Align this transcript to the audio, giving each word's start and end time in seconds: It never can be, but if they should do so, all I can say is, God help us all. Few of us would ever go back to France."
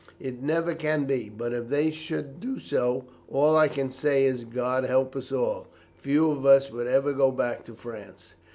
It 0.19 0.41
never 0.41 0.73
can 0.73 1.05
be, 1.05 1.29
but 1.29 1.53
if 1.53 1.67
they 1.69 1.91
should 1.91 2.39
do 2.39 2.57
so, 2.57 3.05
all 3.29 3.55
I 3.55 3.67
can 3.67 3.91
say 3.91 4.25
is, 4.25 4.45
God 4.45 4.83
help 4.83 5.15
us 5.15 5.31
all. 5.31 5.67
Few 5.93 6.31
of 6.31 6.43
us 6.43 6.71
would 6.71 6.87
ever 6.87 7.13
go 7.13 7.29
back 7.29 7.63
to 7.65 7.75
France." 7.75 8.33